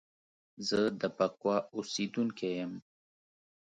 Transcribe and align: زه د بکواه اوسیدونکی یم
زه 0.67 0.79
د 0.99 1.01
بکواه 1.17 1.61
اوسیدونکی 1.75 2.49
یم 2.59 2.73